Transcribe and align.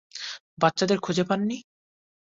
বাচ্চাদের 0.57 0.99
খুঁজে 0.99 1.23
পাননি? 1.23 1.57